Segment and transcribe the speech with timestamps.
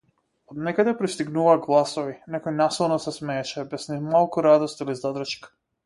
[0.53, 5.55] Од некаде пристигнуваа гласови, некој насилно се смееше, без ни малку радост или задршка.